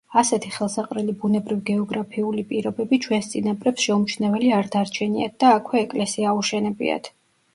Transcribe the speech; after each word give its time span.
ასეთი 0.19 0.51
ხელსაყრელი 0.53 1.13
ბუნებრივ-გეოგრაფიული 1.23 2.45
პირობები 2.53 2.99
ჩვენს 3.05 3.29
წინაპრებს 3.33 3.85
შეუმჩნეველი 3.89 4.51
არ 4.61 4.69
დარჩენიათ 4.77 5.35
და 5.45 5.51
აქვე 5.59 5.83
ეკლესია 5.85 6.33
აუშენებიათ. 6.33 7.11